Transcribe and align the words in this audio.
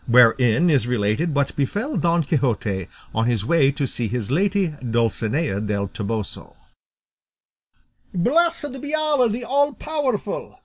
WHEREIN 0.07 0.71
IS 0.71 0.87
RELATED 0.87 1.35
WHAT 1.35 1.55
BEFELL 1.55 1.97
DON 1.97 2.23
QUIXOTE 2.23 2.87
ON 3.13 3.27
HIS 3.27 3.45
WAY 3.45 3.69
TO 3.71 3.85
SEE 3.85 4.07
HIS 4.07 4.31
LADY 4.31 4.69
DULCINEA 4.83 5.59
DEL 5.61 5.89
TOBOSO 5.89 6.55
"Blessed 8.11 8.81
be 8.81 8.95
Allah 8.95 9.29
the 9.29 9.43
all 9.43 9.73
powerful!" 9.73 10.57